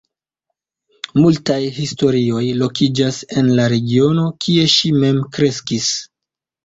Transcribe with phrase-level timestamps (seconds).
[1.17, 5.93] Multaj historioj lokiĝas en la regiono, kie ŝi mem kreskis.